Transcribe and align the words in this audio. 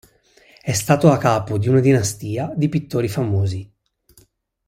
È 0.59 0.71
stato 0.71 1.11
a 1.11 1.19
capo 1.19 1.59
di 1.59 1.69
una 1.69 1.79
dinastia 1.79 2.51
di 2.55 2.69
pittori 2.69 3.07
famosi. 3.07 3.71